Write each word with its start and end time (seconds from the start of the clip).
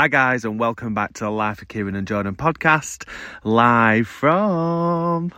Hi, 0.00 0.08
guys, 0.08 0.46
and 0.46 0.58
welcome 0.58 0.94
back 0.94 1.12
to 1.12 1.24
the 1.24 1.30
Life 1.30 1.60
of 1.60 1.68
Kieron 1.68 1.94
and 1.94 2.08
Jordon 2.08 2.34
podcast, 2.34 3.06
live 3.44 4.08
from. 4.08 5.30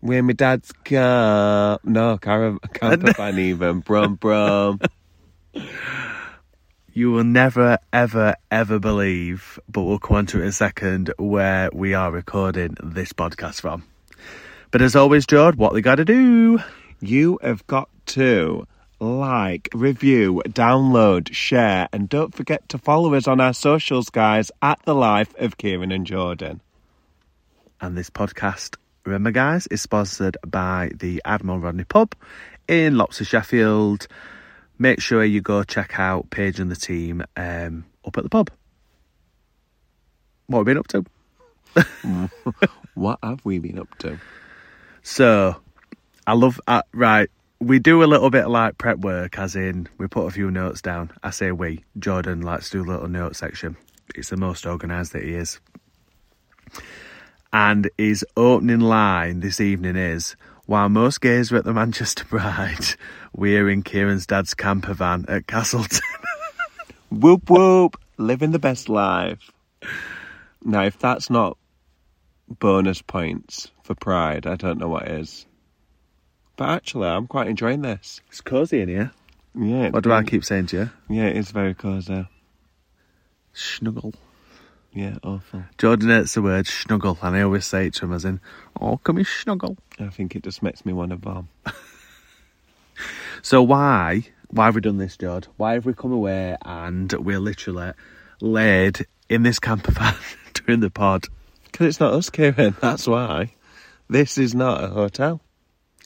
Where 0.00 0.22
my 0.22 0.34
dad's 0.34 0.72
car. 0.84 1.78
No, 1.82 2.18
car- 2.18 2.58
camper 2.74 3.14
van 3.14 3.38
even. 3.38 3.80
Brum, 3.80 4.14
brum. 4.20 4.78
You 6.92 7.12
will 7.12 7.24
never, 7.24 7.78
ever, 7.94 8.34
ever 8.50 8.78
believe, 8.78 9.58
but 9.70 9.84
we'll 9.84 9.98
come 9.98 10.18
on 10.18 10.26
to 10.26 10.40
it 10.40 10.42
in 10.42 10.48
a 10.48 10.52
second, 10.52 11.10
where 11.16 11.70
we 11.72 11.94
are 11.94 12.10
recording 12.10 12.76
this 12.82 13.14
podcast 13.14 13.62
from. 13.62 13.84
But 14.70 14.82
as 14.82 14.94
always, 14.94 15.24
Jord, 15.24 15.56
what 15.56 15.72
they 15.72 15.80
got 15.80 15.94
to 15.94 16.04
do? 16.04 16.58
You 17.00 17.38
have 17.42 17.66
got 17.68 17.88
to 18.08 18.66
like, 19.02 19.68
review, 19.74 20.42
download, 20.46 21.32
share, 21.34 21.88
and 21.92 22.08
don't 22.08 22.32
forget 22.32 22.68
to 22.68 22.78
follow 22.78 23.14
us 23.14 23.26
on 23.26 23.40
our 23.40 23.52
socials, 23.52 24.10
guys, 24.10 24.52
at 24.62 24.80
The 24.84 24.94
Life 24.94 25.34
of 25.38 25.58
Kieron 25.58 25.92
and 25.92 26.06
Jordon. 26.06 26.60
And 27.80 27.98
this 27.98 28.10
podcast, 28.10 28.76
remember, 29.04 29.32
guys, 29.32 29.66
is 29.66 29.82
sponsored 29.82 30.36
by 30.46 30.92
the 30.94 31.20
Admiral 31.24 31.58
Rodney 31.58 31.82
Pub 31.82 32.14
in 32.68 32.96
Loxley, 32.96 33.26
Sheffield. 33.26 34.06
Make 34.78 35.00
sure 35.00 35.24
you 35.24 35.40
go 35.40 35.64
check 35.64 35.98
out 35.98 36.30
Paige 36.30 36.60
and 36.60 36.70
the 36.70 36.76
team 36.76 37.24
um, 37.36 37.84
up 38.04 38.16
at 38.16 38.22
the 38.22 38.30
pub. 38.30 38.50
What 40.46 40.58
have 40.58 40.66
we 40.66 40.74
been 40.74 40.78
up 40.78 40.88
to? 40.88 42.30
what 42.94 43.18
have 43.20 43.44
we 43.44 43.58
been 43.58 43.80
up 43.80 43.98
to? 43.98 44.20
So, 45.02 45.56
I 46.24 46.34
love, 46.34 46.60
uh, 46.68 46.82
right, 46.92 47.28
we 47.62 47.78
do 47.78 48.02
a 48.02 48.06
little 48.06 48.28
bit 48.28 48.44
of 48.44 48.50
like 48.50 48.76
prep 48.76 48.98
work, 48.98 49.38
as 49.38 49.54
in 49.54 49.88
we 49.96 50.08
put 50.08 50.26
a 50.26 50.30
few 50.30 50.50
notes 50.50 50.82
down. 50.82 51.12
I 51.22 51.30
say 51.30 51.52
we. 51.52 51.84
Jordon 51.98 52.42
likes 52.42 52.70
to 52.70 52.78
do 52.78 52.90
a 52.90 52.90
little 52.90 53.08
note 53.08 53.36
section. 53.36 53.76
It's 54.16 54.30
the 54.30 54.36
most 54.36 54.66
organised 54.66 55.12
that 55.12 55.22
he 55.22 55.34
is. 55.34 55.60
And 57.52 57.88
his 57.96 58.24
opening 58.36 58.80
line 58.80 59.40
this 59.40 59.60
evening 59.60 59.96
is 59.96 60.34
While 60.66 60.88
most 60.88 61.20
gays 61.20 61.52
are 61.52 61.56
at 61.56 61.64
the 61.64 61.72
Manchester 61.72 62.24
Pride, 62.24 62.84
we're 63.32 63.68
in 63.68 63.82
Kieron's 63.82 64.26
dad's 64.26 64.54
camper 64.54 64.94
van 64.94 65.24
at 65.28 65.46
Castleton. 65.46 66.00
whoop 67.10 67.48
whoop, 67.48 67.96
living 68.16 68.50
the 68.50 68.58
best 68.58 68.88
life. 68.88 69.52
Now, 70.64 70.82
if 70.82 70.98
that's 70.98 71.30
not 71.30 71.56
bonus 72.48 73.02
points 73.02 73.70
for 73.84 73.94
Pride, 73.94 74.46
I 74.46 74.56
don't 74.56 74.78
know 74.78 74.88
what 74.88 75.08
is. 75.08 75.46
But 76.56 76.68
actually, 76.68 77.08
I'm 77.08 77.26
quite 77.26 77.48
enjoying 77.48 77.82
this. 77.82 78.20
It's 78.28 78.40
cosy 78.40 78.80
in 78.80 78.88
here. 78.88 79.12
Yeah. 79.54 79.90
What 79.90 80.04
do 80.04 80.12
I 80.12 80.22
keep 80.22 80.44
saying 80.44 80.66
to 80.66 80.76
you? 80.76 80.90
Yeah, 81.08 81.26
it's 81.26 81.50
very 81.50 81.74
cosy. 81.74 82.26
Snuggle. 83.52 84.14
Yeah, 84.94 85.16
awful. 85.22 85.64
Jordon 85.78 86.14
hates 86.14 86.34
the 86.34 86.42
word 86.42 86.66
snuggle, 86.66 87.18
and 87.22 87.34
I 87.34 87.42
always 87.42 87.64
say 87.64 87.86
it 87.86 87.94
to 87.94 88.04
him 88.04 88.12
as 88.12 88.26
in, 88.26 88.40
"Oh, 88.78 88.98
come 88.98 89.16
here, 89.16 89.24
snuggle." 89.24 89.78
I 89.98 90.08
think 90.08 90.36
it 90.36 90.42
just 90.42 90.62
makes 90.62 90.84
me 90.84 90.92
want 90.92 91.10
to 91.10 91.16
bomb. 91.16 91.48
so 93.42 93.62
why, 93.62 94.24
why 94.48 94.66
have 94.66 94.74
we 94.74 94.82
done 94.82 94.98
this, 94.98 95.16
Jord? 95.16 95.48
Why 95.56 95.74
have 95.74 95.86
we 95.86 95.94
come 95.94 96.12
away 96.12 96.56
and 96.62 97.10
we're 97.12 97.40
literally 97.40 97.92
laid 98.42 99.06
in 99.30 99.42
this 99.44 99.58
camper 99.58 99.92
van 99.92 100.14
during 100.52 100.80
the 100.80 100.90
pod? 100.90 101.24
Because 101.64 101.86
it's 101.86 102.00
not 102.00 102.12
us, 102.12 102.28
Kieron. 102.28 102.78
That's 102.80 103.06
why. 103.06 103.52
This 104.10 104.36
is 104.36 104.54
not 104.54 104.84
a 104.84 104.88
hotel. 104.88 105.40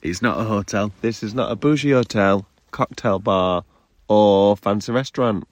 It's 0.03 0.21
not 0.21 0.39
a 0.39 0.43
hotel. 0.43 0.91
This 1.01 1.23
is 1.23 1.33
not 1.33 1.51
a 1.51 1.55
bougie 1.55 1.91
hotel, 1.91 2.45
cocktail 2.71 3.19
bar, 3.19 3.63
or 4.07 4.55
fancy 4.55 4.91
restaurant. 4.91 5.47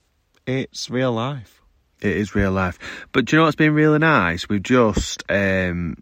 It's 0.46 0.90
real 0.90 1.12
life. 1.12 1.62
It 2.02 2.18
is 2.18 2.36
real 2.36 2.52
life. 2.52 2.78
But 3.12 3.26
do 3.26 3.36
you 3.36 3.40
know 3.40 3.46
what's 3.46 3.56
been 3.56 3.74
really 3.74 4.00
nice? 4.00 4.48
We've 4.48 4.62
just 4.62 5.24
um 5.30 5.98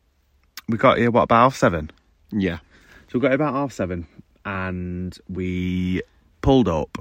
we 0.67 0.77
got 0.77 0.97
here 0.97 1.11
what 1.11 1.23
about 1.23 1.43
half 1.43 1.55
seven? 1.55 1.91
Yeah. 2.31 2.59
So 3.07 3.19
we 3.19 3.19
got 3.21 3.29
here 3.29 3.35
about 3.35 3.53
half 3.53 3.71
seven 3.71 4.07
and 4.43 5.17
we 5.29 6.01
pulled 6.41 6.67
up, 6.67 6.97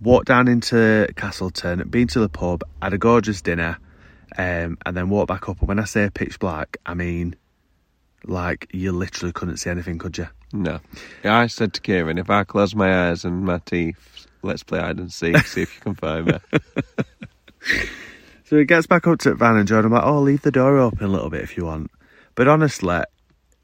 walked 0.00 0.28
down 0.28 0.46
into 0.46 1.08
Castleton, 1.16 1.88
been 1.88 2.06
to 2.08 2.20
the 2.20 2.28
pub, 2.28 2.62
had 2.80 2.94
a 2.94 2.98
gorgeous 2.98 3.42
dinner, 3.42 3.78
um, 4.38 4.78
and 4.86 4.96
then 4.96 5.08
walked 5.08 5.28
back 5.28 5.48
up. 5.48 5.58
And 5.58 5.68
when 5.68 5.80
I 5.80 5.84
say 5.84 6.08
pitch 6.14 6.38
black, 6.38 6.76
I 6.86 6.94
mean 6.94 7.34
like 8.24 8.68
you 8.72 8.92
literally 8.92 9.32
couldn't 9.32 9.56
see 9.56 9.70
anything, 9.70 9.98
could 9.98 10.18
you? 10.18 10.28
No. 10.52 10.80
I 11.24 11.46
said 11.46 11.74
to 11.74 11.80
Kieron, 11.80 12.18
if 12.18 12.30
I 12.30 12.44
close 12.44 12.74
my 12.74 13.08
eyes 13.08 13.24
and 13.24 13.44
my 13.44 13.58
teeth, 13.58 14.26
let's 14.42 14.62
play 14.62 14.80
hide 14.80 14.98
and 14.98 15.12
seek, 15.12 15.36
see 15.46 15.62
if 15.62 15.74
you 15.74 15.80
can 15.80 15.94
find 15.94 16.26
me. 16.26 16.38
so 18.44 18.58
he 18.58 18.64
gets 18.64 18.86
back 18.86 19.06
up 19.06 19.20
to 19.20 19.34
Van 19.34 19.56
and 19.56 19.68
John. 19.68 19.84
I'm 19.84 19.92
like, 19.92 20.04
oh, 20.04 20.20
leave 20.20 20.42
the 20.42 20.50
door 20.50 20.78
open 20.78 21.04
a 21.04 21.08
little 21.08 21.30
bit 21.30 21.42
if 21.42 21.56
you 21.56 21.66
want. 21.66 21.90
But 22.34 22.48
honestly, 22.48 23.02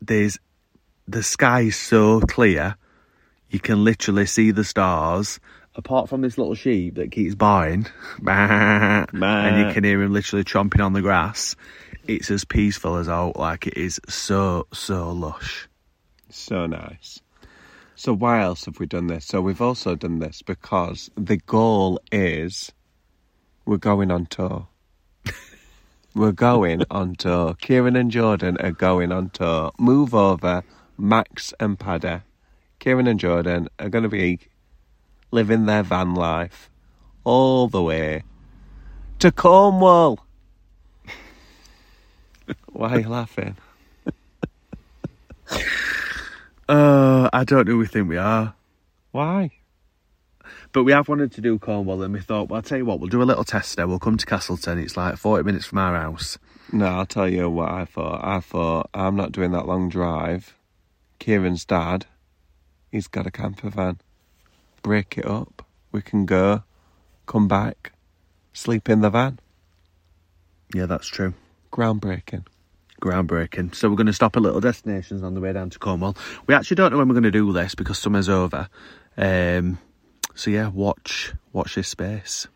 there's 0.00 0.38
the 1.08 1.22
sky's 1.22 1.76
so 1.76 2.20
clear, 2.20 2.76
you 3.50 3.60
can 3.60 3.84
literally 3.84 4.26
see 4.26 4.50
the 4.50 4.64
stars. 4.64 5.40
Apart 5.74 6.08
from 6.08 6.22
this 6.22 6.38
little 6.38 6.54
sheep 6.54 6.94
that 6.94 7.12
keeps 7.12 7.34
baaing, 7.34 7.88
and 8.26 9.66
you 9.68 9.74
can 9.74 9.84
hear 9.84 10.02
him 10.02 10.12
literally 10.12 10.44
chomping 10.44 10.84
on 10.84 10.94
the 10.94 11.02
grass, 11.02 11.54
it's 12.06 12.30
as 12.30 12.44
peaceful 12.44 12.96
as 12.96 13.08
out. 13.08 13.36
Like 13.36 13.66
it 13.66 13.76
is 13.76 14.00
so 14.08 14.66
so 14.72 15.12
lush. 15.12 15.68
So 16.28 16.66
nice. 16.66 17.20
So 17.94 18.12
why 18.12 18.42
else 18.42 18.66
have 18.66 18.78
we 18.78 18.86
done 18.86 19.06
this? 19.06 19.26
So 19.26 19.40
we've 19.40 19.62
also 19.62 19.94
done 19.94 20.18
this 20.18 20.42
because 20.42 21.10
the 21.16 21.38
goal 21.38 21.98
is 22.12 22.72
we're 23.64 23.78
going 23.78 24.10
on 24.10 24.26
tour. 24.26 24.68
we're 26.14 26.32
going 26.32 26.82
on 26.90 27.16
tour. 27.16 27.54
Kieron 27.54 27.98
and 27.98 28.10
Jordon 28.10 28.62
are 28.62 28.72
going 28.72 29.12
on 29.12 29.30
tour. 29.30 29.72
Move 29.78 30.14
over, 30.14 30.62
Max 30.98 31.54
and 31.58 31.78
Paddy. 31.78 32.20
Kieron 32.80 33.08
and 33.08 33.18
Jordon 33.18 33.68
are 33.78 33.88
going 33.88 34.04
to 34.04 34.10
be 34.10 34.40
living 35.30 35.66
their 35.66 35.82
van 35.82 36.14
life 36.14 36.70
all 37.24 37.66
the 37.66 37.82
way 37.82 38.22
to 39.18 39.32
Cornwall. 39.32 40.24
Why 42.66 42.90
are 42.90 43.00
you 43.00 43.08
laughing? 43.08 43.56
Uh, 46.68 47.30
I 47.32 47.44
don't 47.44 47.66
know. 47.66 47.72
Who 47.72 47.78
we 47.78 47.86
think 47.86 48.08
we 48.08 48.16
are. 48.16 48.54
Why? 49.12 49.52
But 50.72 50.84
we 50.84 50.92
have 50.92 51.08
wanted 51.08 51.32
to 51.32 51.40
do 51.40 51.58
Cornwall, 51.58 52.02
and 52.02 52.12
we 52.12 52.20
thought, 52.20 52.48
well, 52.48 52.56
I'll 52.56 52.62
tell 52.62 52.78
you 52.78 52.84
what, 52.84 53.00
we'll 53.00 53.08
do 53.08 53.22
a 53.22 53.24
little 53.24 53.44
test 53.44 53.76
there. 53.76 53.86
We'll 53.86 53.98
come 53.98 54.16
to 54.16 54.26
Castleton. 54.26 54.78
It's 54.78 54.96
like 54.96 55.16
40 55.16 55.44
minutes 55.44 55.66
from 55.66 55.78
our 55.78 55.98
house. 55.98 56.38
No, 56.72 56.86
I'll 56.86 57.06
tell 57.06 57.28
you 57.28 57.48
what 57.48 57.70
I 57.70 57.84
thought. 57.84 58.24
I 58.24 58.40
thought, 58.40 58.90
I'm 58.92 59.16
not 59.16 59.32
doing 59.32 59.52
that 59.52 59.66
long 59.66 59.88
drive. 59.88 60.56
Kieron's 61.18 61.64
dad, 61.64 62.06
he's 62.90 63.06
got 63.08 63.26
a 63.26 63.30
camper 63.30 63.70
van. 63.70 63.98
Break 64.82 65.18
it 65.18 65.26
up. 65.26 65.64
We 65.92 66.02
can 66.02 66.26
go, 66.26 66.62
come 67.26 67.48
back, 67.48 67.92
sleep 68.52 68.88
in 68.88 69.00
the 69.00 69.10
van. 69.10 69.38
Yeah, 70.74 70.86
that's 70.86 71.06
true. 71.06 71.34
Groundbreaking 71.72 72.44
groundbreaking. 73.00 73.74
So 73.74 73.88
we're 73.88 73.96
going 73.96 74.06
to 74.06 74.12
stop 74.12 74.36
at 74.36 74.42
little 74.42 74.60
destinations 74.60 75.22
on 75.22 75.34
the 75.34 75.40
way 75.40 75.52
down 75.52 75.70
to 75.70 75.78
Cornwall. 75.78 76.16
We 76.46 76.54
actually 76.54 76.76
don't 76.76 76.92
know 76.92 76.98
when 76.98 77.08
we're 77.08 77.14
going 77.14 77.24
to 77.24 77.30
do 77.30 77.52
this 77.52 77.74
because 77.74 77.98
summer's 77.98 78.28
over. 78.28 78.68
Um, 79.16 79.78
so 80.34 80.50
yeah, 80.50 80.68
watch 80.68 81.32
watch 81.52 81.74
this 81.74 81.88
space. 81.88 82.46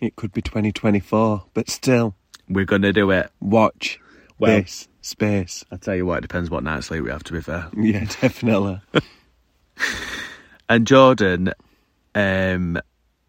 It 0.00 0.16
could 0.16 0.32
be 0.32 0.42
2024, 0.42 1.44
but 1.54 1.68
still, 1.68 2.14
we're 2.48 2.64
going 2.64 2.82
to 2.82 2.92
do 2.92 3.10
it. 3.10 3.30
Watch 3.40 4.00
well, 4.38 4.60
this 4.60 4.88
space. 5.02 5.64
I 5.70 5.76
tell 5.76 5.96
you 5.96 6.06
what, 6.06 6.18
it 6.18 6.22
depends 6.22 6.50
what 6.50 6.62
night's 6.62 6.86
sleep 6.86 7.04
we 7.04 7.10
have. 7.10 7.24
To 7.24 7.32
be 7.32 7.40
fair, 7.40 7.68
yeah, 7.76 8.04
definitely. 8.04 8.80
and 10.68 10.86
Jordon 10.86 11.52
um, 12.14 12.80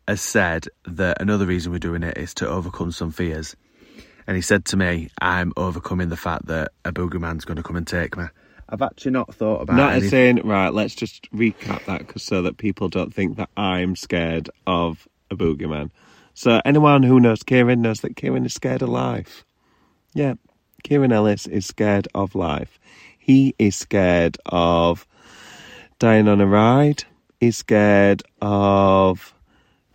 has 0.08 0.22
said 0.22 0.68
that 0.86 1.22
another 1.22 1.46
reason 1.46 1.72
we're 1.72 1.80
doing 1.80 2.04
it 2.04 2.18
is 2.18 2.34
to 2.36 2.48
overcome 2.48 2.92
some 2.92 3.12
fears 3.12 3.56
and 4.30 4.36
he 4.36 4.44
said 4.44 4.64
to 4.66 4.78
me, 4.78 5.10
"I'm 5.20 5.54
overcoming 5.58 6.10
the 6.10 6.16
fact 6.16 6.46
that 6.46 6.72
a 6.86 6.92
boogeyman's 6.92 7.46
going 7.46 7.58
to 7.58 7.64
come 7.64 7.76
and 7.76 7.88
take 7.88 8.16
me." 8.16 8.26
I've 8.70 8.84
actually 8.84 9.10
not 9.10 9.34
thought 9.34 9.64
about. 9.64 9.76
Not 9.76 9.94
anything. 9.94 10.10
saying 10.12 10.42
right. 10.44 10.72
Let's 10.72 10.94
just 10.94 11.28
recap 11.32 11.86
that 11.86 12.20
so 12.22 12.44
that 12.44 12.58
people 12.58 12.90
don't 12.90 13.12
think 13.12 13.38
that 13.38 13.50
I'm 13.58 13.96
scared 13.96 14.52
of 14.68 15.08
a 15.32 15.36
boogeyman. 15.36 15.90
So 16.36 16.62
anyone 16.64 17.02
who 17.02 17.20
knows 17.20 17.42
Kieron 17.42 17.80
knows 17.80 18.02
that 18.02 18.16
Kieron 18.16 18.46
is 18.46 18.54
scared 18.54 18.84
of 18.84 18.90
life. 18.90 19.44
Yeah, 20.14 20.36
Kieron 20.84 21.12
Ellis 21.12 21.48
is 21.48 21.66
scared 21.66 22.08
of 22.14 22.36
life. 22.36 22.80
He 23.18 23.56
is 23.58 23.76
scared 23.76 24.38
of 24.46 25.08
dying 25.98 26.28
on 26.28 26.40
a 26.40 26.46
ride. 26.46 27.04
He's 27.40 27.58
scared 27.58 28.22
of 28.44 29.34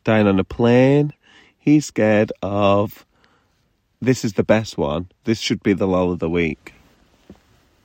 dying 0.03 0.27
on 0.27 0.41
a 0.41 0.45
plane. 0.45 1.13
He's 1.57 1.87
scared 1.87 2.33
of 2.43 3.07
this 4.05 4.25
is 4.25 4.35
the 4.35 4.45
best 4.45 4.77
one. 4.79 5.09
This 5.25 5.41
should 5.41 5.63
be 5.63 5.73
the 5.73 5.87
lull 5.87 6.13
of 6.13 6.19
the 6.19 6.31
week. 6.31 6.75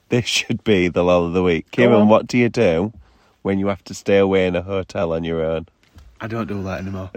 This 0.09 0.25
should 0.25 0.63
be 0.63 0.87
the 0.87 1.03
lull 1.03 1.25
of 1.25 1.33
the 1.33 1.43
week. 1.43 1.69
Kieron, 1.71 2.07
what 2.07 2.27
do 2.27 2.37
you 2.37 2.49
do 2.49 2.93
when 3.41 3.59
you 3.59 3.67
have 3.67 3.83
to 3.85 3.93
stay 3.93 4.17
away 4.17 4.47
in 4.47 4.55
a 4.55 4.61
hotel 4.61 5.13
on 5.13 5.23
your 5.23 5.43
own? 5.43 5.67
I 6.21 6.27
don't 6.27 6.47
do 6.47 6.61
that 6.63 6.81
anymore. 6.81 7.09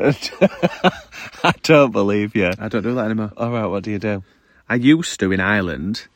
I 1.43 1.53
don't 1.63 1.91
believe 1.91 2.37
you. 2.37 2.53
I 2.59 2.69
don't 2.69 2.83
do 2.83 2.95
that 2.95 3.07
anymore. 3.07 3.33
All 3.37 3.51
right, 3.51 3.67
what 3.67 3.83
do 3.83 3.91
you 3.91 3.99
do? 3.99 4.23
I 4.69 4.77
used 4.77 5.19
to 5.21 5.33
in 5.33 5.41
Ireland. 5.41 6.07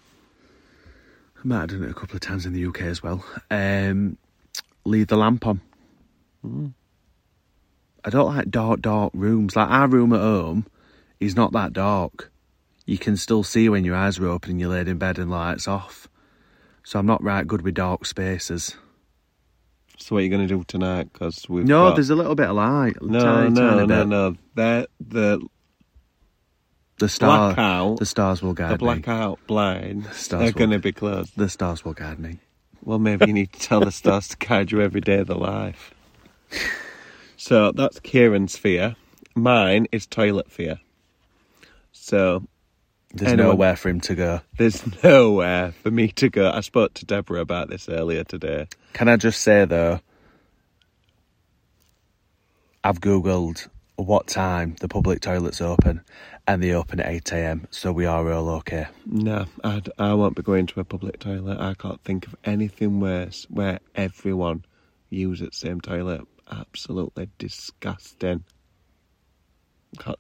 I 1.38 1.40
might 1.42 1.60
have 1.60 1.70
done 1.70 1.84
it 1.84 1.90
a 1.90 1.94
couple 1.94 2.14
of 2.14 2.20
times 2.20 2.46
in 2.46 2.52
the 2.52 2.64
UK 2.66 2.82
as 2.82 3.02
well. 3.02 3.24
Um, 3.50 4.18
leave 4.84 5.08
the 5.08 5.16
lamp 5.16 5.46
on. 5.46 5.60
I 8.04 8.10
don't 8.10 8.36
like 8.36 8.50
dark, 8.50 8.80
dark 8.82 9.12
rooms. 9.14 9.56
Like 9.56 9.68
our 9.68 9.88
room 9.88 10.12
at 10.12 10.20
home 10.20 10.66
is 11.18 11.34
not 11.34 11.52
that 11.52 11.72
dark. 11.72 12.30
You 12.86 12.96
can 12.98 13.16
still 13.16 13.42
see 13.42 13.68
when 13.68 13.84
your 13.84 13.96
eyes 13.96 14.18
are 14.18 14.26
open 14.26 14.52
and 14.52 14.60
you're 14.60 14.70
laid 14.70 14.88
in 14.88 14.96
bed 14.96 15.18
and 15.18 15.30
lights 15.30 15.68
off. 15.68 16.08
So 16.84 16.98
I'm 16.98 17.06
not 17.06 17.22
right 17.22 17.46
good 17.46 17.62
with 17.62 17.74
dark 17.74 18.06
spaces. 18.06 18.76
So 19.98 20.14
what 20.14 20.20
are 20.20 20.22
you 20.22 20.30
going 20.30 20.46
to 20.46 20.54
do 20.54 20.62
tonight? 20.64 21.12
Because 21.12 21.48
we've 21.48 21.66
no, 21.66 21.88
got... 21.88 21.96
there's 21.96 22.10
a 22.10 22.14
little 22.14 22.34
bit 22.34 22.48
of 22.48 22.56
light. 22.56 22.94
no, 23.02 23.18
tiny, 23.20 23.50
no, 23.50 23.70
tiny 23.70 23.86
no, 23.86 23.86
bit. 23.86 24.08
no. 24.08 24.36
They're, 24.54 24.86
the 25.00 25.46
The 26.98 27.08
star, 27.08 27.54
blackout, 27.54 27.98
the 27.98 28.06
stars 28.06 28.40
will 28.40 28.54
guide 28.54 28.78
the 28.78 28.84
me. 28.84 29.00
blackout 29.00 29.38
blinds 29.46 30.16
Stars 30.16 30.48
are 30.48 30.52
going 30.52 30.70
to 30.70 30.78
be 30.78 30.92
closed. 30.92 31.36
The 31.36 31.48
stars 31.48 31.84
will 31.84 31.92
guide 31.92 32.18
me. 32.18 32.38
Well, 32.82 32.98
maybe 33.00 33.26
you 33.26 33.32
need 33.32 33.52
to 33.52 33.58
tell 33.60 33.80
the 33.80 33.90
stars 33.90 34.28
to 34.28 34.36
guide 34.36 34.70
you 34.70 34.80
every 34.80 35.00
day 35.00 35.18
of 35.18 35.26
the 35.26 35.34
life. 35.34 35.92
So 37.36 37.72
that's 37.72 37.98
Kieron's 38.00 38.56
fear. 38.56 38.94
Mine 39.34 39.88
is 39.92 40.06
toilet 40.06 40.50
fear. 40.50 40.78
So 41.92 42.46
There's 43.14 43.32
Anyone- 43.32 43.50
um, 43.50 43.56
nowhere 43.56 43.76
for 43.76 43.88
him 43.88 44.00
to 44.02 44.14
go. 44.14 44.40
there's 44.58 44.82
nowhere 45.04 45.72
for 45.82 45.90
me 45.90 46.08
to 46.08 46.28
go. 46.28 46.50
I 46.50 46.60
spoke 46.60 46.94
to 46.94 47.06
Deborah 47.06 47.40
about 47.40 47.70
this 47.70 47.88
earlier 47.88 48.24
today. 48.24 48.66
Can 48.92 49.08
I 49.08 49.16
just 49.16 49.40
say 49.42 49.64
though, 49.64 50.00
I've 52.84 53.00
googled 53.00 53.68
what 53.96 54.26
time 54.26 54.76
the 54.80 54.88
public 54.88 55.20
toilets 55.20 55.60
open, 55.60 56.02
and 56.46 56.62
they 56.62 56.72
open 56.72 57.00
at 57.00 57.10
eight 57.10 57.32
a.m. 57.32 57.66
So 57.70 57.90
we 57.92 58.04
are 58.04 58.30
all 58.30 58.50
okay. 58.56 58.86
No, 59.06 59.46
I'd, 59.64 59.88
I 59.98 60.12
won't 60.14 60.36
be 60.36 60.42
going 60.42 60.66
to 60.66 60.80
a 60.80 60.84
public 60.84 61.18
toilet. 61.18 61.58
I 61.58 61.74
can't 61.74 62.00
think 62.04 62.26
of 62.26 62.36
anything 62.44 63.00
worse 63.00 63.46
where 63.48 63.80
everyone 63.94 64.64
uses 65.08 65.48
the 65.50 65.56
same 65.56 65.80
toilet. 65.80 66.20
Absolutely 66.50 67.28
disgusting. 67.38 68.44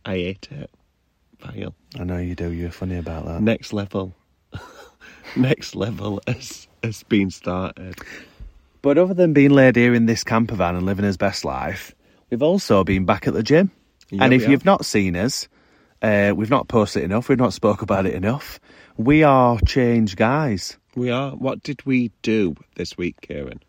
I 0.04 0.14
hate 0.14 0.48
it. 0.50 0.70
I 1.98 2.04
know 2.04 2.18
you 2.18 2.34
do. 2.34 2.50
You're 2.52 2.70
funny 2.70 2.96
about 2.96 3.26
that. 3.26 3.42
Next 3.42 3.72
level. 3.72 4.14
Next 5.36 5.74
level 5.74 6.20
has, 6.26 6.68
has 6.82 7.02
been 7.04 7.30
started. 7.30 7.96
But 8.82 8.98
other 8.98 9.14
than 9.14 9.32
being 9.32 9.50
laid 9.50 9.76
here 9.76 9.94
in 9.94 10.06
this 10.06 10.24
camper 10.24 10.54
van 10.54 10.76
and 10.76 10.86
living 10.86 11.04
his 11.04 11.16
best 11.16 11.44
life, 11.44 11.94
we've 12.30 12.42
also 12.42 12.84
been 12.84 13.04
back 13.04 13.26
at 13.26 13.34
the 13.34 13.42
gym. 13.42 13.70
Yeah, 14.10 14.24
and 14.24 14.32
if 14.32 14.48
you've 14.48 14.64
not 14.64 14.84
seen 14.84 15.16
us, 15.16 15.48
uh, 16.02 16.32
we've 16.36 16.50
not 16.50 16.68
posted 16.68 17.02
enough. 17.02 17.28
We've 17.28 17.38
not 17.38 17.52
spoke 17.52 17.82
about 17.82 18.06
it 18.06 18.14
enough. 18.14 18.60
We 18.96 19.24
are 19.24 19.58
changed 19.66 20.16
guys. 20.16 20.78
We 20.94 21.10
are. 21.10 21.32
What 21.32 21.62
did 21.62 21.84
we 21.84 22.12
do 22.22 22.54
this 22.76 22.96
week, 22.96 23.16
Kieron? 23.20 23.60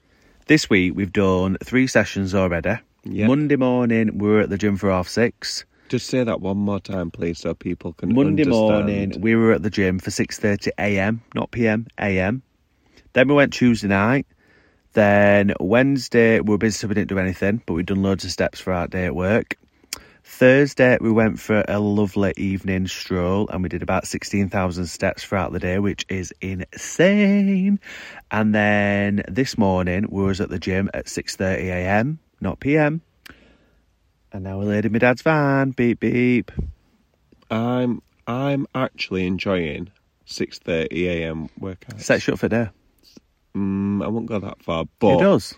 This 0.46 0.70
week 0.70 0.94
we've 0.96 1.12
done 1.12 1.58
three 1.64 1.88
sessions 1.88 2.34
already. 2.34 2.78
Yep. 3.04 3.28
Monday 3.28 3.56
morning 3.56 4.18
we 4.18 4.30
were 4.30 4.42
at 4.42 4.50
the 4.50 4.58
gym 4.58 4.78
for 4.78 4.90
half 4.90 5.08
six. 5.08 5.66
Just 5.90 6.08
say 6.08 6.24
that 6.24 6.42
one 6.42 6.58
more 6.58 6.80
time, 6.80 7.12
please, 7.12 7.40
so 7.40 7.54
people 7.54 7.94
can 7.94 8.14
Monday 8.14 8.44
understand. 8.44 8.52
morning 8.52 9.22
we 9.22 9.36
were 9.36 9.54
at 9.54 9.64
the 9.64 9.70
gym 9.70 10.00
for 10.00 10.10
6:30 10.10 10.70
a.m. 10.78 11.22
not 11.34 11.52
p.m. 11.52 11.88
a.m. 12.00 12.42
Then 13.14 13.28
we 13.30 13.36
went 13.36 13.54
Tuesday 13.54 13.88
night. 13.88 14.28
Then 14.94 15.54
Wednesday 15.60 16.40
we 16.40 16.50
were 16.50 16.58
busy 16.58 16.78
so 16.78 16.88
we 16.88 16.96
didn't 16.96 17.10
do 17.10 17.20
anything, 17.20 17.62
but 17.66 17.74
we'd 17.74 17.86
done 17.86 18.04
loads 18.04 18.26
of 18.26 18.32
steps 18.32 18.60
for 18.60 18.74
our 18.74 18.88
day 18.88 19.06
at 19.06 19.16
work. 19.16 19.58
Thursday 20.24 20.98
we 21.00 21.10
went 21.12 21.40
for 21.40 21.64
a 21.70 21.80
lovely 21.80 22.34
evening 22.36 22.88
stroll 22.88 23.48
and 23.48 23.64
we 23.64 23.70
did 23.70 23.82
about 23.82 24.06
16,000 24.06 24.86
steps 24.88 25.24
throughout 25.24 25.54
the 25.54 25.60
day, 25.60 25.80
which 25.80 26.06
is 26.10 26.34
insane. 26.42 27.80
And 28.30 28.54
then 28.54 29.24
this 29.30 29.58
morning 29.58 30.06
we 30.10 30.24
was 30.24 30.42
at 30.42 30.50
the 30.50 30.60
gym 30.60 30.90
at 30.94 31.06
6:30 31.06 31.60
a.m. 31.64 32.20
not 32.42 32.60
p.m. 32.60 33.02
And 34.32 34.44
now 34.44 34.60
we're 34.60 34.66
laid 34.66 34.86
in 34.86 34.92
my 34.92 35.00
dad's 35.00 35.22
van. 35.22 35.72
Beep 35.72 36.00
beep. 36.00 36.52
I'm 37.50 38.02
I'm 38.28 38.68
actually 38.76 39.26
enjoying 39.26 39.90
6:30 40.28 40.88
a.m. 41.08 41.50
workouts. 41.60 42.02
Set 42.02 42.28
you 42.28 42.34
up 42.34 42.40
for 42.40 42.50
there. 42.50 42.72
Mm, 43.56 44.04
I 44.04 44.08
won't 44.10 44.26
go 44.26 44.40
that 44.40 44.62
far, 44.62 44.86
but 45.00 45.16
it 45.16 45.22
does. 45.24 45.56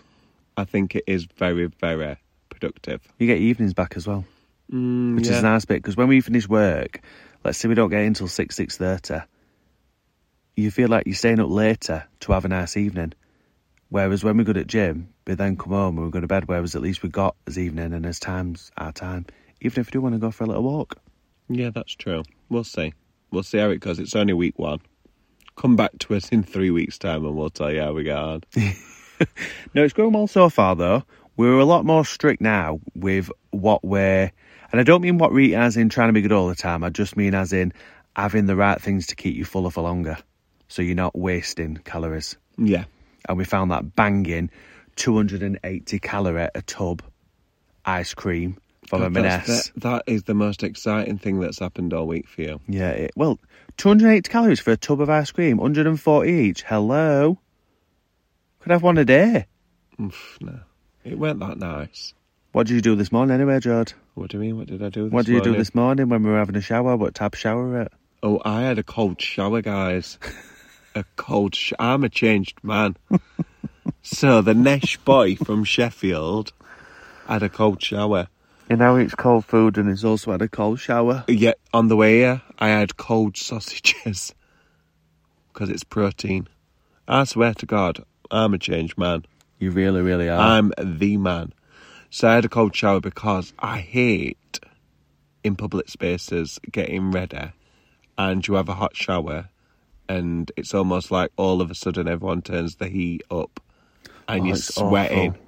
I 0.56 0.64
think 0.64 0.94
it 0.94 1.04
is 1.06 1.24
very, 1.24 1.66
very 1.66 2.16
productive. 2.48 3.00
You 3.18 3.26
get 3.26 3.38
evenings 3.38 3.74
back 3.74 3.94
as 3.96 4.06
well, 4.06 4.24
Mm, 4.72 5.16
which 5.16 5.24
is 5.24 5.30
yeah. 5.32 5.38
a 5.40 5.42
nice 5.42 5.64
bit 5.64 5.76
because 5.82 5.96
when 5.96 6.08
we 6.08 6.20
finish 6.20 6.48
work, 6.48 7.00
let's 7.44 7.58
say 7.58 7.68
we 7.68 7.74
don't 7.74 7.90
get 7.90 8.00
in 8.02 8.08
until 8.08 8.28
six 8.28 8.54
six 8.54 8.76
thirty, 8.76 9.18
you 10.56 10.70
feel 10.70 10.88
like 10.88 11.06
you're 11.06 11.14
staying 11.14 11.40
up 11.40 11.50
later 11.50 12.04
to 12.20 12.32
have 12.32 12.44
a 12.44 12.48
nice 12.48 12.76
evening. 12.76 13.12
Whereas 13.88 14.22
when 14.22 14.36
we're 14.36 14.44
good 14.44 14.56
at 14.58 14.68
gym, 14.68 15.08
we 15.30 15.36
then 15.36 15.56
come 15.56 15.72
home 15.72 15.96
and 15.96 16.06
we 16.06 16.10
go 16.12 16.20
to 16.20 16.26
bed. 16.26 16.48
Whereas 16.48 16.74
at 16.74 16.82
least 16.82 17.02
we 17.02 17.08
got 17.08 17.36
as 17.46 17.58
evening 17.58 17.92
and 17.92 18.04
as 18.04 18.18
times 18.18 18.70
our 18.76 18.92
time. 18.92 19.26
Even 19.60 19.80
if 19.80 19.86
we 19.86 19.92
do 19.92 20.00
want 20.00 20.14
to 20.14 20.18
go 20.18 20.30
for 20.30 20.44
a 20.44 20.46
little 20.46 20.62
walk, 20.62 20.96
Yeah, 21.48 21.70
that's 21.70 21.92
true. 21.94 22.22
We'll 22.48 22.64
see. 22.64 22.92
We'll 23.30 23.42
see 23.42 23.58
how 23.58 23.70
it 23.70 23.78
goes. 23.80 23.98
It's 23.98 24.16
only 24.16 24.32
week 24.32 24.58
one. 24.58 24.80
Come 25.56 25.76
back 25.76 25.98
to 26.00 26.14
us 26.14 26.28
in 26.30 26.42
three 26.42 26.70
weeks' 26.70 26.98
time 26.98 27.24
and 27.24 27.36
we'll 27.36 27.50
tell 27.50 27.72
you 27.72 27.80
how 27.80 27.92
we 27.92 28.04
get 28.04 28.16
on. 28.16 28.42
No, 29.74 29.84
it's 29.84 29.92
going 29.92 30.12
well 30.12 30.26
so 30.26 30.48
far 30.48 30.74
though. 30.74 31.04
We're 31.36 31.58
a 31.58 31.64
lot 31.64 31.84
more 31.84 32.04
strict 32.04 32.40
now 32.40 32.80
with 32.94 33.30
what 33.50 33.84
we're, 33.84 34.32
and 34.72 34.80
I 34.80 34.82
don't 34.82 35.02
mean 35.02 35.18
what 35.18 35.32
we're 35.32 35.40
eating 35.40 35.58
as 35.58 35.76
in 35.76 35.88
trying 35.90 36.08
to 36.08 36.12
be 36.12 36.22
good 36.22 36.32
all 36.32 36.48
the 36.48 36.54
time. 36.54 36.82
I 36.84 36.90
just 36.90 37.16
mean 37.16 37.34
as 37.34 37.52
in 37.52 37.72
having 38.16 38.46
the 38.46 38.56
right 38.56 38.80
things 38.80 39.06
to 39.08 39.16
keep 39.16 39.36
you 39.36 39.44
fuller 39.44 39.70
for 39.70 39.82
longer, 39.82 40.16
so 40.68 40.82
you're 40.82 40.94
not 40.94 41.16
wasting 41.16 41.76
calories. 41.84 42.36
Yeah. 42.56 42.84
And 43.28 43.36
we 43.38 43.44
found 43.44 43.70
that 43.70 43.94
banging 43.94 44.50
280 45.00 45.98
calorie 45.98 46.50
a 46.54 46.60
tub 46.60 47.02
ice 47.86 48.12
cream 48.12 48.58
from 48.86 49.00
God, 49.00 49.16
M&S. 49.16 49.70
that, 49.70 49.80
that 49.80 50.02
is 50.06 50.24
the 50.24 50.34
most 50.34 50.62
exciting 50.62 51.16
thing 51.16 51.40
that's 51.40 51.58
happened 51.58 51.94
all 51.94 52.06
week 52.06 52.28
for 52.28 52.42
you. 52.42 52.60
Yeah, 52.68 52.90
it, 52.90 53.12
well, 53.16 53.38
280 53.78 54.28
calories 54.28 54.60
for 54.60 54.72
a 54.72 54.76
tub 54.76 55.00
of 55.00 55.08
ice 55.08 55.30
cream, 55.30 55.56
140 55.56 56.30
each. 56.30 56.64
Hello, 56.64 57.38
could 58.58 58.72
have 58.72 58.82
one 58.82 58.98
a 58.98 59.06
day. 59.06 59.46
Oof, 59.98 60.36
no. 60.42 60.60
It 61.02 61.18
weren't 61.18 61.40
that 61.40 61.56
nice. 61.56 62.12
What 62.52 62.66
did 62.66 62.74
you 62.74 62.82
do 62.82 62.94
this 62.94 63.10
morning 63.10 63.34
anyway, 63.34 63.58
Jord? 63.58 63.94
What 64.16 64.28
do 64.28 64.36
you 64.36 64.42
mean? 64.42 64.58
What 64.58 64.66
did 64.66 64.82
I 64.82 64.90
do 64.90 65.04
this 65.04 65.12
What 65.14 65.24
did 65.24 65.32
you 65.32 65.40
do 65.40 65.56
this 65.56 65.74
morning 65.74 66.10
when 66.10 66.22
we 66.22 66.28
were 66.28 66.36
having 66.36 66.56
a 66.56 66.60
shower? 66.60 66.94
What 66.94 67.14
tab 67.14 67.34
shower 67.34 67.80
it? 67.80 67.92
Oh, 68.22 68.42
I 68.44 68.60
had 68.62 68.78
a 68.78 68.82
cold 68.82 69.22
shower, 69.22 69.62
guys. 69.62 70.18
a 70.94 71.04
cold 71.16 71.54
sh- 71.54 71.72
I'm 71.78 72.04
a 72.04 72.10
changed 72.10 72.62
man. 72.62 72.98
so 74.02 74.40
the 74.42 74.54
Nesh 74.54 74.96
boy 74.98 75.36
from 75.36 75.64
Sheffield 75.64 76.52
had 77.26 77.42
a 77.42 77.48
cold 77.48 77.82
shower. 77.82 78.28
And 78.68 78.78
now 78.78 78.96
it's 78.96 79.14
cold 79.14 79.44
food 79.44 79.78
and 79.78 79.88
he's 79.88 80.04
also 80.04 80.32
had 80.32 80.42
a 80.42 80.48
cold 80.48 80.80
shower. 80.80 81.24
Yet 81.28 81.58
on 81.72 81.88
the 81.88 81.96
way 81.96 82.18
here, 82.18 82.42
I 82.58 82.68
had 82.68 82.96
cold 82.96 83.36
sausages 83.36 84.34
because 85.52 85.70
it's 85.70 85.84
protein. 85.84 86.48
I 87.08 87.24
swear 87.24 87.54
to 87.54 87.66
God, 87.66 88.04
I'm 88.30 88.54
a 88.54 88.58
changed 88.58 88.96
man. 88.96 89.24
You 89.58 89.70
really, 89.72 90.00
really 90.00 90.28
are. 90.28 90.38
I'm 90.38 90.72
the 90.80 91.16
man. 91.16 91.52
So 92.10 92.28
I 92.28 92.34
had 92.36 92.44
a 92.44 92.48
cold 92.48 92.74
shower 92.74 93.00
because 93.00 93.52
I 93.58 93.78
hate 93.78 94.60
in 95.42 95.56
public 95.56 95.88
spaces 95.88 96.58
getting 96.70 97.10
ready 97.10 97.52
and 98.18 98.46
you 98.46 98.54
have 98.54 98.68
a 98.68 98.74
hot 98.74 98.96
shower 98.96 99.48
and 100.08 100.50
it's 100.56 100.74
almost 100.74 101.10
like 101.10 101.30
all 101.36 101.60
of 101.60 101.70
a 101.70 101.74
sudden 101.74 102.08
everyone 102.08 102.42
turns 102.42 102.76
the 102.76 102.88
heat 102.88 103.22
up 103.30 103.60
and 104.34 104.42
Oh, 104.42 104.46
you're 104.46 104.56
sweating. 104.56 105.30
awful. 105.30 105.42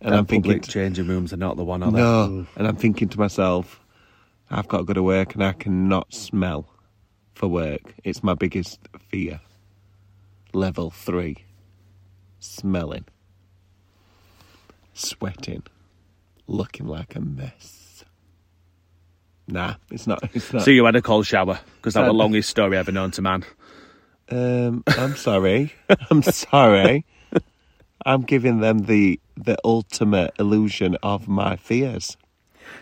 And 0.00 0.12
Them 0.12 0.18
I'm 0.20 0.26
thinking, 0.26 0.60
changing 0.60 1.08
rooms 1.08 1.32
are 1.32 1.36
not 1.38 1.56
the 1.56 1.64
one, 1.64 1.82
are 1.82 1.90
they? 1.90 1.98
no. 1.98 2.46
And 2.56 2.66
I'm 2.68 2.76
thinking 2.76 3.08
to 3.08 3.18
myself, 3.18 3.80
I've 4.50 4.68
got 4.68 4.78
to 4.78 4.84
go 4.84 4.92
to 4.94 5.02
work 5.02 5.34
and 5.34 5.42
I 5.42 5.52
cannot 5.52 6.14
smell 6.14 6.68
for 7.34 7.48
work. 7.48 7.94
It's 8.04 8.22
my 8.22 8.34
biggest 8.34 8.78
fear. 9.08 9.40
Level 10.52 10.90
three. 10.90 11.38
Smelling. 12.38 13.04
Sweating. 14.94 15.62
Looking 16.46 16.86
like 16.86 17.14
a 17.14 17.20
mess. 17.20 18.04
Nah, 19.46 19.74
it's 19.90 20.06
not. 20.06 20.20
It's 20.34 20.52
not. 20.52 20.62
So 20.62 20.70
you 20.70 20.84
had 20.84 20.96
a 20.96 21.02
cold 21.02 21.26
shower 21.26 21.58
because 21.76 21.94
that's 21.94 22.02
was 22.04 22.08
the 22.10 22.12
longest 22.14 22.50
story 22.50 22.76
ever 22.76 22.92
known 22.92 23.10
to 23.12 23.22
man. 23.22 23.44
Um, 24.30 24.84
I'm 24.86 25.16
sorry. 25.16 25.72
I'm 26.10 26.22
sorry. 26.22 27.04
I'm 28.08 28.22
giving 28.22 28.60
them 28.60 28.80
the 28.80 29.20
the 29.36 29.56
ultimate 29.64 30.32
illusion 30.38 30.96
of 31.02 31.28
my 31.28 31.56
fears. 31.56 32.16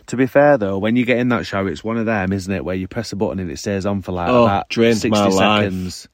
To 0.07 0.17
be 0.17 0.27
fair 0.27 0.57
though, 0.57 0.79
when 0.79 0.97
you 0.97 1.05
get 1.05 1.19
in 1.19 1.29
that 1.31 1.47
shower, 1.47 1.69
it's 1.69 1.85
one 1.85 1.97
of 1.99 2.07
them, 2.07 2.33
isn't 2.33 2.53
it, 2.53 2.65
where 2.65 2.75
you 2.77 2.89
press 2.89 3.13
a 3.13 3.17
button 3.17 3.39
and 3.41 3.51
it 3.51 3.59
stays 3.59 3.85
on 3.87 4.03
for 4.03 4.13
like 4.13 4.29
Oh, 4.29 4.45
about 4.45 4.69
drains 4.69 5.01
60 5.03 5.11
my 5.11 5.27
life. 5.29 5.63
seconds. 5.65 6.09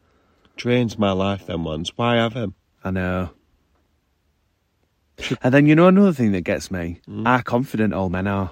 Drains 0.56 0.98
my 0.98 1.12
life. 1.12 1.46
Them 1.46 1.64
ones. 1.64 1.92
Why 1.96 2.16
have 2.16 2.34
them? 2.34 2.54
I 2.84 2.90
know. 2.90 3.30
And 5.42 5.54
then 5.54 5.66
you 5.66 5.74
know 5.74 5.88
another 5.88 6.12
thing 6.12 6.32
that 6.32 6.40
gets 6.42 6.70
me? 6.70 7.00
Hmm? 7.06 7.24
How 7.24 7.40
confident 7.42 7.94
all 7.94 8.08
men 8.08 8.26
are. 8.26 8.50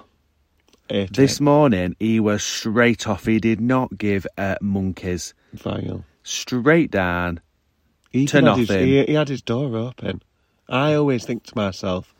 Ate 0.89 1.13
This 1.13 1.39
it. 1.39 1.43
morning, 1.43 1.95
he 1.99 2.19
was 2.19 2.43
straight 2.43 3.07
off. 3.07 3.25
He 3.25 3.39
did 3.39 3.59
not 3.61 3.97
give 3.97 4.25
a 4.37 4.57
monkeys. 4.61 5.33
vile. 5.53 6.05
Straight 6.23 6.91
down. 6.91 7.39
He, 8.11 8.25
To 8.27 8.37
had 8.41 8.57
his, 8.57 8.69
nothing. 8.69 8.87
he, 8.87 9.05
he 9.05 9.13
had 9.13 9.27
his 9.29 9.41
door 9.41 9.75
open. 9.75 10.21
I 10.71 10.93
always 10.93 11.25
think 11.25 11.43
to 11.43 11.57
myself, 11.57 12.15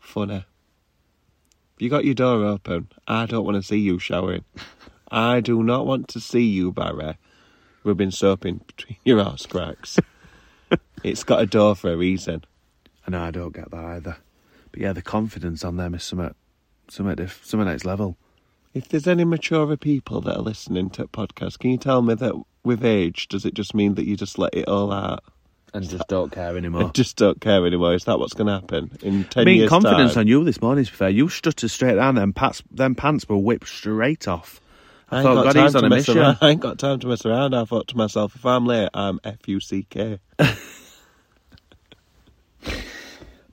funny. 0.00 0.46
You 1.78 1.90
got 1.90 2.06
your 2.06 2.14
door 2.14 2.42
open. 2.46 2.88
I 3.06 3.26
don't 3.26 3.44
want 3.44 3.56
to 3.56 3.62
see 3.62 3.76
you 3.76 3.98
showering. 3.98 4.44
I 5.10 5.40
do 5.40 5.62
not 5.62 5.84
want 5.84 6.08
to 6.08 6.20
see 6.20 6.44
you, 6.44 6.72
Barry, 6.72 7.18
rubbing 7.84 8.10
soap 8.10 8.46
in 8.46 8.62
between 8.66 8.96
your 9.04 9.20
arse 9.20 9.44
cracks. 9.44 9.98
it's 11.04 11.22
got 11.22 11.42
a 11.42 11.46
door 11.46 11.76
for 11.76 11.92
a 11.92 11.96
reason. 11.98 12.44
I 13.06 13.10
know 13.10 13.24
I 13.24 13.30
don't 13.30 13.54
get 13.54 13.70
that 13.70 13.84
either. 13.84 14.16
But 14.70 14.80
yeah, 14.80 14.94
the 14.94 15.02
confidence 15.02 15.62
on 15.62 15.76
them 15.76 15.94
is 15.94 16.02
something, 16.02 16.34
something, 16.88 17.16
diff- 17.16 17.44
something 17.44 17.68
next 17.68 17.84
level. 17.84 18.16
If 18.72 18.88
there's 18.88 19.06
any 19.06 19.24
maturer 19.24 19.76
people 19.76 20.22
that 20.22 20.38
are 20.38 20.42
listening 20.42 20.88
to 20.90 21.06
podcasts, 21.08 21.58
can 21.58 21.72
you 21.72 21.76
tell 21.76 22.00
me 22.00 22.14
that 22.14 22.34
with 22.64 22.86
age, 22.86 23.28
does 23.28 23.44
it 23.44 23.52
just 23.52 23.74
mean 23.74 23.96
that 23.96 24.06
you 24.06 24.16
just 24.16 24.38
let 24.38 24.54
it 24.54 24.66
all 24.66 24.90
out 24.90 25.22
And 25.74 25.88
just 25.88 26.06
don't 26.08 26.30
care 26.30 26.56
anymore. 26.56 26.82
and 26.84 26.94
just 26.94 27.16
don't 27.16 27.40
care 27.40 27.66
anymore? 27.66 27.94
Is 27.94 28.04
that 28.04 28.18
what's 28.18 28.34
going 28.34 28.48
to 28.48 28.52
happen 28.54 28.90
in 29.02 29.24
ten 29.24 29.42
I 29.42 29.44
mean, 29.44 29.58
years' 29.58 29.70
confidence 29.70 30.14
time? 30.14 30.22
on 30.22 30.26
you 30.26 30.44
this 30.44 30.60
morning, 30.60 30.84
to 30.84 30.90
be 30.90 30.96
fair. 30.96 31.08
You 31.08 31.28
stuttered 31.28 31.70
straight 31.70 31.94
down, 31.94 32.14
then 32.16 32.32
pants, 32.32 32.62
them 32.70 32.94
pants 32.94 33.28
were 33.28 33.38
whipped 33.38 33.68
straight 33.68 34.28
off. 34.28 34.60
I, 35.10 35.16
I 35.16 35.18
ain't 35.20 35.26
thought, 35.26 35.34
got 35.34 35.44
God, 35.44 35.52
time 35.54 35.64
he's 35.64 35.74
on 35.76 35.82
to 35.82 35.86
a 35.86 35.90
mess 35.90 36.08
mission. 36.08 36.18
around. 36.18 36.38
I 36.42 36.48
ain't 36.50 36.60
got 36.60 36.78
time 36.78 36.98
to 37.00 37.06
mess 37.06 37.24
around. 37.26 37.54
I 37.54 37.64
thought 37.64 37.88
to 37.88 37.96
myself, 37.96 38.34
if 38.34 38.44
I'm 38.44 38.66
late, 38.66 38.90
I'm 38.94 39.18
F 39.24 39.46
U 39.48 39.60
C 39.60 39.86
K. 39.88 40.18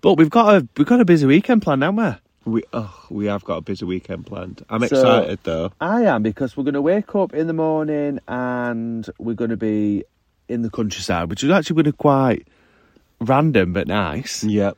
But 0.01 0.13
we've 0.15 0.29
got 0.29 0.55
a 0.55 0.67
we've 0.77 0.87
got 0.87 1.01
a 1.01 1.05
busy 1.05 1.25
weekend 1.25 1.61
planned, 1.61 1.83
haven't 1.83 2.21
we? 2.45 2.53
We 2.53 2.63
oh, 2.71 3.05
we 3.09 3.25
have 3.25 3.43
got 3.43 3.57
a 3.57 3.61
busy 3.61 3.83
weekend 3.85 4.25
planned. 4.25 4.63
I'm 4.69 4.79
So- 4.87 4.95
excited 4.95 5.39
though. 5.43 5.71
I 5.81 6.03
am 6.03 6.23
because 6.23 6.55
we're 6.55 6.63
going 6.63 6.73
to 6.75 6.81
wake 6.81 7.13
up 7.15 7.33
in 7.33 7.47
the 7.47 7.53
morning 7.53 8.19
and 8.27 9.07
we're 9.19 9.33
going 9.35 9.49
to 9.49 9.57
be 9.57 10.05
in 10.49 10.61
the 10.63 10.69
countryside, 10.69 11.29
which 11.29 11.43
is 11.43 11.49
actually 11.51 11.75
going 11.75 11.85
to 11.85 11.91
be 11.93 11.97
quite 11.97 12.47
random 13.21 13.71
but 13.73 13.87
nice. 13.87 14.43
Yep. 14.43 14.77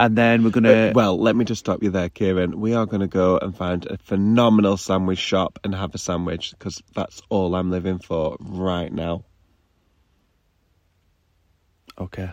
And 0.00 0.16
then 0.16 0.44
we're 0.44 0.50
going 0.50 0.64
Uh, 0.66 0.88
to 0.88 0.92
well, 0.94 1.18
let 1.20 1.34
me 1.34 1.44
just 1.44 1.58
stop 1.60 1.82
you 1.82 1.90
there, 1.90 2.08
Kieron. 2.08 2.54
We 2.54 2.72
are 2.72 2.86
going 2.86 3.00
to 3.00 3.08
go 3.08 3.36
and 3.36 3.56
find 3.56 3.84
a 3.86 3.98
phenomenal 3.98 4.76
sandwich 4.76 5.18
shop 5.18 5.58
and 5.64 5.74
have 5.74 5.92
a 5.94 5.98
sandwich 5.98 6.52
because 6.52 6.80
that's 6.94 7.20
all 7.30 7.54
I'm 7.56 7.70
living 7.70 7.98
for 7.98 8.36
right 8.40 8.92
now. 8.92 9.24
okay. 11.98 12.30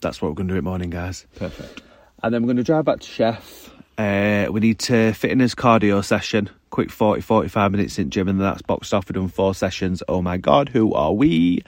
That's 0.00 0.20
what 0.20 0.28
we're 0.28 0.34
going 0.34 0.48
to 0.48 0.54
do 0.54 0.58
at 0.58 0.64
morning, 0.64 0.90
guys. 0.90 1.26
Perfect. 1.36 1.82
And 2.22 2.32
then 2.34 2.42
we're 2.42 2.48
going 2.48 2.58
to 2.58 2.62
drive 2.62 2.84
back 2.84 3.00
to 3.00 3.08
Sheff. 3.08 3.70
Uh, 3.96 4.52
we 4.52 4.60
need 4.60 4.78
to 4.80 5.12
fit 5.14 5.30
in 5.30 5.40
his 5.40 5.54
cardio 5.54 6.04
session. 6.04 6.50
Quick 6.74 6.90
40, 6.90 7.20
45 7.22 7.70
minutes 7.70 8.00
in 8.00 8.10
gym, 8.10 8.26
and 8.26 8.40
that's 8.40 8.60
boxed 8.62 8.92
off. 8.92 9.08
We've 9.08 9.14
done 9.14 9.28
four 9.28 9.54
sessions. 9.54 10.02
Oh 10.08 10.20
my 10.20 10.38
God, 10.38 10.68
who 10.70 10.92
are 10.92 11.12
we? 11.12 11.62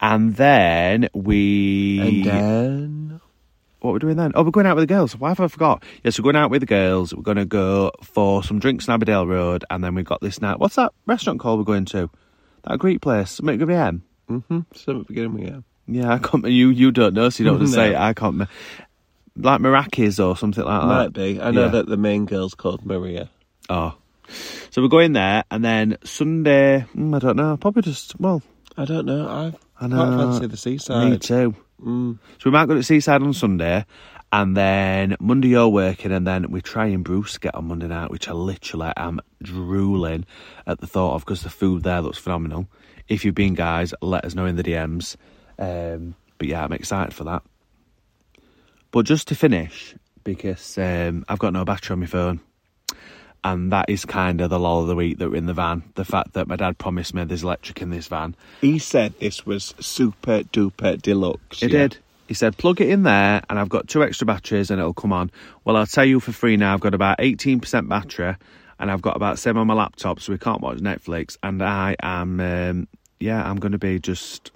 And 0.00 0.36
then 0.36 1.08
we. 1.14 2.00
And 2.00 2.24
then 2.24 3.20
What 3.80 3.90
we're 3.92 3.98
doing 3.98 4.16
then? 4.16 4.30
Oh, 4.36 4.44
we're 4.44 4.52
going 4.52 4.66
out 4.66 4.76
with 4.76 4.88
the 4.88 4.94
girls. 4.94 5.16
Why 5.16 5.30
have 5.30 5.40
I 5.40 5.48
forgot? 5.48 5.82
Yes, 6.04 6.16
we're 6.16 6.22
going 6.22 6.36
out 6.36 6.52
with 6.52 6.60
the 6.62 6.66
girls. 6.66 7.12
We're 7.12 7.24
going 7.24 7.38
to 7.38 7.44
go 7.44 7.90
for 8.04 8.44
some 8.44 8.60
drinks 8.60 8.88
on 8.88 9.00
Abbeydale 9.00 9.26
Road, 9.26 9.64
and 9.68 9.82
then 9.82 9.96
we've 9.96 10.04
got 10.04 10.20
this 10.20 10.40
night. 10.40 10.60
What's 10.60 10.76
that 10.76 10.92
restaurant 11.06 11.40
called 11.40 11.58
we're 11.58 11.64
going 11.64 11.84
to? 11.86 12.08
That 12.68 12.78
Greek 12.78 13.00
place, 13.00 13.40
Good 13.40 13.68
AM. 13.68 14.04
mm-hmm. 14.30 14.60
So 14.76 15.02
beginning 15.02 15.34
we 15.34 15.46
have. 15.46 15.64
Yeah, 15.88 16.12
I 16.12 16.18
can't. 16.18 16.46
You 16.46 16.68
you 16.70 16.92
don't 16.92 17.14
know, 17.14 17.30
so 17.30 17.42
you 17.42 17.50
don't 17.50 17.58
want 17.58 17.68
to 17.70 17.76
No. 17.76 17.82
say 17.82 17.90
it. 17.94 17.96
I 17.96 18.12
can't. 18.12 18.38
Like 19.36 19.60
Marrakech 19.60 20.24
or 20.24 20.36
something 20.36 20.64
like 20.64 20.80
that. 20.82 20.86
Might 20.86 21.12
be. 21.12 21.40
I 21.40 21.50
know 21.50 21.64
Yeah. 21.64 21.70
that 21.72 21.86
the 21.88 21.96
main 21.96 22.26
girl's 22.26 22.54
called 22.54 22.86
Maria. 22.86 23.28
Oh. 23.68 23.94
So 24.70 24.82
we're 24.82 24.88
going 24.88 25.12
there, 25.12 25.44
and 25.50 25.64
then 25.64 25.98
Sunday, 26.04 26.84
mm, 26.94 27.14
I 27.14 27.18
don't 27.18 27.36
know, 27.36 27.56
probably 27.56 27.82
just, 27.82 28.18
well, 28.20 28.42
I 28.76 28.84
don't 28.84 29.06
know. 29.06 29.26
I 29.26 29.54
I 29.78 29.88
know. 29.88 29.96
quite 29.96 30.16
fancy 30.16 30.46
the 30.46 30.56
seaside. 30.56 31.10
me 31.10 31.18
too. 31.18 31.54
Mm. 31.82 32.18
So 32.38 32.50
we 32.50 32.50
might 32.52 32.66
go 32.66 32.74
to 32.74 32.82
Seaside 32.82 33.22
on 33.22 33.34
Sunday, 33.34 33.84
and 34.32 34.56
then 34.56 35.16
Monday 35.20 35.48
you're 35.48 35.68
working, 35.68 36.12
and 36.12 36.26
then 36.26 36.50
we 36.50 36.60
try 36.60 36.86
and 36.86 37.04
Bruce 37.04 37.38
get 37.38 37.54
on 37.54 37.68
Monday 37.68 37.86
night, 37.86 38.10
which 38.10 38.28
I 38.28 38.32
literally 38.32 38.92
am 38.96 39.20
drooling 39.42 40.24
at 40.66 40.80
the 40.80 40.86
thought 40.86 41.14
of 41.14 41.24
because 41.24 41.42
the 41.42 41.50
food 41.50 41.82
there 41.82 42.00
looks 42.00 42.18
phenomenal. 42.18 42.66
If 43.08 43.24
you've 43.24 43.34
been, 43.34 43.54
guys, 43.54 43.94
let 44.02 44.24
us 44.24 44.34
know 44.34 44.46
in 44.46 44.56
the 44.56 44.64
DMs. 44.64 45.16
Um, 45.58 46.16
but 46.38 46.48
yeah, 46.48 46.64
I'm 46.64 46.72
excited 46.72 47.14
for 47.14 47.24
that. 47.24 47.42
But 48.90 49.06
just 49.06 49.28
to 49.28 49.34
finish, 49.34 49.94
because 50.24 50.76
um, 50.78 51.24
I've 51.28 51.38
got 51.38 51.52
no 51.52 51.64
battery 51.64 51.94
on 51.94 52.00
my 52.00 52.06
phone. 52.06 52.40
And 53.44 53.72
that 53.72 53.88
is 53.88 54.04
kind 54.04 54.40
of 54.40 54.50
the 54.50 54.58
lull 54.58 54.82
of 54.82 54.88
the 54.88 54.96
week 54.96 55.18
that 55.18 55.30
we're 55.30 55.36
in 55.36 55.46
the 55.46 55.54
van. 55.54 55.84
The 55.94 56.04
fact 56.04 56.32
that 56.32 56.48
my 56.48 56.56
dad 56.56 56.78
promised 56.78 57.14
me 57.14 57.24
there's 57.24 57.44
electric 57.44 57.80
in 57.80 57.90
this 57.90 58.08
van. 58.08 58.34
He 58.60 58.78
said 58.78 59.14
this 59.20 59.46
was 59.46 59.74
super 59.78 60.42
duper 60.42 61.00
deluxe. 61.00 61.62
It 61.62 61.72
yeah? 61.72 61.78
did. 61.78 61.98
He 62.26 62.34
said, 62.34 62.56
plug 62.56 62.80
it 62.80 62.88
in 62.88 63.04
there, 63.04 63.42
and 63.48 63.58
I've 63.58 63.68
got 63.68 63.86
two 63.86 64.02
extra 64.02 64.26
batteries, 64.26 64.70
and 64.70 64.80
it'll 64.80 64.94
come 64.94 65.12
on. 65.12 65.30
Well, 65.64 65.76
I'll 65.76 65.86
tell 65.86 66.04
you 66.04 66.18
for 66.18 66.32
free 66.32 66.56
now, 66.56 66.74
I've 66.74 66.80
got 66.80 66.92
about 66.92 67.18
18% 67.18 67.88
battery, 67.88 68.34
and 68.80 68.90
I've 68.90 69.02
got 69.02 69.14
about 69.14 69.38
same 69.38 69.56
on 69.56 69.68
my 69.68 69.74
laptop, 69.74 70.18
so 70.18 70.32
we 70.32 70.38
can't 70.38 70.60
watch 70.60 70.78
Netflix. 70.78 71.36
And 71.44 71.62
I 71.62 71.94
am, 72.02 72.40
um, 72.40 72.88
yeah, 73.20 73.48
I'm 73.48 73.56
going 73.56 73.72
to 73.72 73.78
be 73.78 74.00
just, 74.00 74.50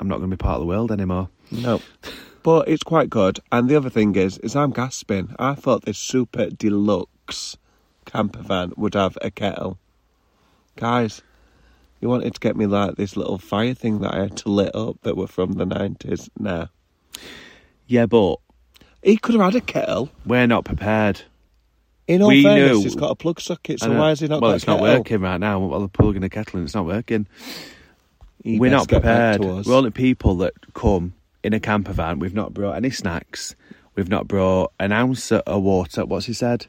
I'm 0.00 0.08
not 0.08 0.18
going 0.18 0.30
to 0.30 0.36
be 0.36 0.40
part 0.40 0.56
of 0.56 0.62
the 0.62 0.66
world 0.66 0.90
anymore. 0.90 1.28
No. 1.52 1.80
But 2.42 2.68
it's 2.68 2.82
quite 2.82 3.08
good. 3.08 3.38
And 3.52 3.68
the 3.68 3.76
other 3.76 3.90
thing 3.90 4.16
is, 4.16 4.38
is 4.38 4.56
I'm 4.56 4.72
gasping. 4.72 5.34
I 5.38 5.54
thought 5.54 5.84
this 5.84 5.98
super 5.98 6.50
deluxe 6.50 7.56
camper 8.12 8.42
van 8.42 8.72
would 8.76 8.94
have 8.94 9.16
a 9.22 9.30
kettle. 9.30 9.78
Guys, 10.76 11.22
you 12.00 12.08
wanted 12.08 12.34
to 12.34 12.40
get 12.40 12.56
me 12.56 12.66
like 12.66 12.96
this 12.96 13.16
little 13.16 13.38
fire 13.38 13.74
thing 13.74 14.00
that 14.00 14.14
I 14.14 14.20
had 14.22 14.36
to 14.38 14.48
lit 14.48 14.74
up 14.74 14.96
that 15.02 15.16
were 15.16 15.26
from 15.26 15.52
the 15.54 15.64
90s. 15.66 16.28
Nah. 16.38 16.66
Yeah, 17.86 18.06
but 18.06 18.36
He 19.02 19.16
could 19.16 19.34
have 19.34 19.52
had 19.52 19.62
a 19.62 19.64
kettle. 19.64 20.10
we're 20.26 20.46
not 20.46 20.64
prepared. 20.64 21.22
In 22.08 22.20
all 22.20 22.28
We 22.28 22.42
fairness, 22.42 22.78
knew- 22.78 22.82
he's 22.82 22.96
got 22.96 23.10
a 23.10 23.14
plug 23.14 23.40
socket, 23.40 23.80
so 23.80 23.96
why 23.96 24.10
is 24.10 24.20
he 24.20 24.28
not 24.28 24.42
well, 24.42 24.52
it's 24.52 24.64
a 24.64 24.66
not 24.66 24.80
working 24.80 25.20
right 25.20 25.38
now. 25.38 25.60
Well, 25.60 25.78
they're 25.80 25.88
plugging 25.88 26.24
a 26.24 26.28
kettle 26.28 26.58
and 26.58 26.66
it's 26.66 26.74
not 26.74 26.84
working. 26.84 27.26
We're 28.44 28.70
not 28.72 28.88
prepared. 28.88 29.40
We're 29.40 29.74
only 29.74 29.90
people 29.92 30.34
that 30.38 30.52
come 30.74 31.14
in 31.44 31.52
a 31.52 31.60
camper 31.60 31.92
van. 31.92 32.18
We've 32.18 32.34
not 32.34 32.52
brought 32.52 32.74
any 32.76 32.90
snacks. 32.90 33.54
We've 33.94 34.08
not 34.08 34.26
brought 34.26 34.72
an 34.80 34.90
ounce 34.90 35.30
of 35.30 35.62
water. 35.62 36.04
What's 36.04 36.26
he 36.26 36.32
said? 36.32 36.66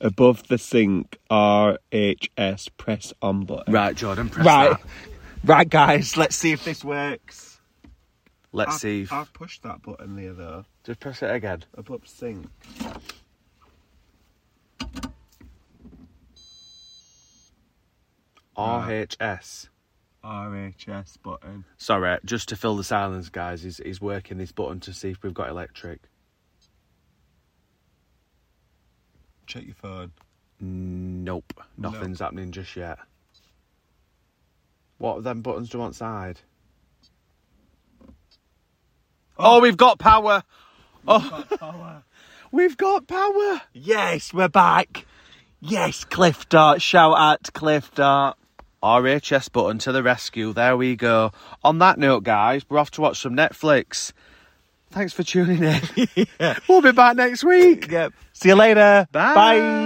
Above 0.00 0.46
the 0.48 0.58
sink, 0.58 1.18
RHS, 1.30 2.68
press 2.76 3.12
on 3.22 3.44
button. 3.44 3.72
Right, 3.72 3.96
Jordon, 3.96 4.30
press 4.30 4.46
Right. 4.46 4.70
that. 4.70 4.80
Right, 5.44 5.68
guys, 5.68 6.16
let's 6.16 6.36
see 6.36 6.52
if 6.52 6.64
this 6.64 6.84
works. 6.84 7.60
Let's 8.52 8.74
I've, 8.74 8.80
see. 8.80 9.02
If, 9.02 9.12
I've 9.12 9.32
pushed 9.32 9.62
that 9.62 9.82
button 9.82 10.16
there, 10.16 10.32
though. 10.32 10.64
just 10.84 11.00
press 11.00 11.22
it 11.22 11.30
again. 11.30 11.64
Above 11.74 12.06
sink. 12.06 12.46
RHS. 18.56 19.68
RHS 20.24 21.22
button. 21.22 21.64
Sorry, 21.76 22.18
just 22.24 22.48
to 22.48 22.56
fill 22.56 22.76
the 22.76 22.84
silence, 22.84 23.28
guys. 23.28 23.62
He's, 23.62 23.78
he's 23.78 24.00
working 24.00 24.38
this 24.38 24.52
button 24.52 24.80
to 24.80 24.92
see 24.92 25.10
if 25.10 25.22
we've 25.22 25.34
got 25.34 25.48
electric. 25.50 26.00
Check 29.46 29.64
your 29.64 29.74
phone. 29.74 30.12
Nope, 30.60 31.52
nothing's 31.76 32.20
happening 32.20 32.50
just 32.50 32.74
yet. 32.76 32.98
What 34.98 35.22
them 35.22 35.42
buttons 35.42 35.68
do 35.68 35.80
on 35.82 35.92
side? 35.92 36.40
Oh, 39.38 39.58
oh 39.58 39.60
we've 39.60 39.76
got 39.76 39.98
power. 39.98 40.42
Oh, 41.06 41.44
power. 41.58 42.02
we've 42.52 42.76
got 42.76 43.06
power. 43.06 43.60
Yes, 43.72 44.32
we're 44.32 44.48
back. 44.48 45.04
Yes, 45.60 46.04
Cliff 46.04 46.48
Dart. 46.48 46.80
Shout 46.80 47.16
out 47.16 47.44
to 47.44 47.52
Cliff 47.52 47.94
Dart. 47.94 48.36
RHS 48.82 49.52
button 49.52 49.78
to 49.78 49.92
the 49.92 50.02
rescue. 50.02 50.52
There 50.52 50.76
we 50.76 50.96
go. 50.96 51.32
On 51.64 51.78
that 51.78 51.98
note, 51.98 52.24
guys, 52.24 52.62
we're 52.68 52.78
off 52.78 52.90
to 52.92 53.00
watch 53.00 53.20
some 53.20 53.34
Netflix. 53.34 54.12
Thanks 54.90 55.12
for 55.12 55.22
tuning 55.22 55.62
in. 55.62 56.26
We'll 56.68 56.82
be 56.82 56.92
back 56.92 57.16
next 57.16 57.44
week. 57.44 57.90
Yep. 57.90 58.12
See 58.32 58.48
you 58.48 58.54
later. 58.54 59.06
Bye. 59.12 59.34
Bye. 59.34 59.85